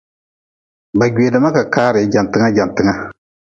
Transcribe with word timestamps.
Ba 0.97 1.07
gwedma 1.13 1.49
kakaari 1.55 2.09
jantnga 2.13 2.47
jantnga. 2.55 2.93